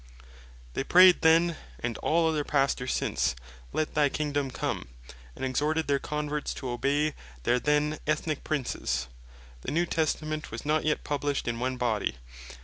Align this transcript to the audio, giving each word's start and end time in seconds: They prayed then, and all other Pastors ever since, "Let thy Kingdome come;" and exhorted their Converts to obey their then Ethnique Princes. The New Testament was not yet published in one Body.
They 0.73 0.83
prayed 0.83 1.21
then, 1.21 1.57
and 1.79 1.95
all 1.99 2.27
other 2.27 2.43
Pastors 2.43 2.85
ever 2.89 2.97
since, 2.97 3.35
"Let 3.71 3.93
thy 3.93 4.09
Kingdome 4.09 4.49
come;" 4.49 4.87
and 5.35 5.45
exhorted 5.45 5.85
their 5.87 5.99
Converts 5.99 6.55
to 6.55 6.69
obey 6.69 7.13
their 7.43 7.59
then 7.59 7.99
Ethnique 8.07 8.43
Princes. 8.43 9.09
The 9.61 9.69
New 9.69 9.85
Testament 9.85 10.49
was 10.49 10.65
not 10.65 10.85
yet 10.85 11.03
published 11.03 11.47
in 11.47 11.59
one 11.59 11.77
Body. 11.77 12.15